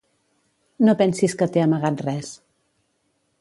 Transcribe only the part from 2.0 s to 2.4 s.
res.